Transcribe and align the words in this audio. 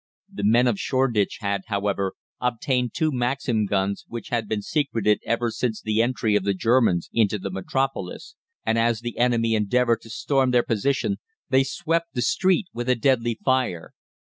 The 0.33 0.43
men 0.43 0.65
of 0.65 0.79
Shoreditch 0.79 1.37
had, 1.41 1.61
however, 1.67 2.13
obtained 2.39 2.91
two 2.95 3.11
Maxim 3.11 3.67
guns, 3.67 4.03
which 4.07 4.29
had 4.29 4.47
been 4.47 4.63
secreted 4.63 5.19
ever 5.27 5.51
since 5.51 5.79
the 5.79 6.01
entry 6.01 6.35
of 6.35 6.43
the 6.43 6.55
Germans 6.55 7.07
into 7.13 7.37
the 7.37 7.51
Metropolis, 7.51 8.35
and 8.65 8.79
as 8.79 9.01
the 9.01 9.19
enemy 9.19 9.53
endeavoured 9.53 10.01
to 10.01 10.09
storm 10.09 10.49
their 10.49 10.63
position 10.63 11.17
they 11.49 11.63
swept 11.63 12.15
the 12.15 12.23
street 12.23 12.65
with 12.73 12.89
a 12.89 12.95
deadly 12.95 13.37
fire. 13.45 13.93